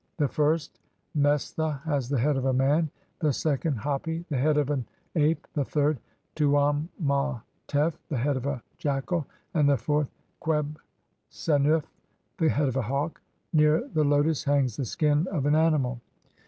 The 0.17 0.27
first, 0.27 0.79
Mestha, 1.15 1.79
has 1.83 2.09
the 2.09 2.17
head 2.17 2.35
of 2.35 2.45
a 2.45 2.53
man; 2.53 2.89
the 3.19 3.31
second, 3.31 3.75
Hapi, 3.75 4.25
the 4.29 4.37
head 4.37 4.57
of 4.57 4.71
an 4.71 4.83
ape; 5.15 5.47
the 5.53 5.63
third, 5.63 5.99
Tuamautef, 6.35 7.99
the 8.09 8.17
head 8.17 8.35
of 8.35 8.47
a 8.47 8.63
jackal; 8.79 9.27
and 9.53 9.69
the 9.69 9.77
fourth, 9.77 10.09
Qebh 10.41 10.75
sennuf, 11.29 11.83
the 12.39 12.49
head 12.49 12.67
of 12.67 12.77
a 12.77 12.81
hawk. 12.81 13.21
Near 13.53 13.87
the 13.93 14.03
lotus 14.03 14.45
hangs 14.45 14.75
the 14.75 14.85
skin 14.85 15.27
of 15.31 15.45
an 15.45 15.53
animal. 15.53 16.01